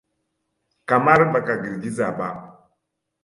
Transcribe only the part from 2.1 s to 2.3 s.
ba.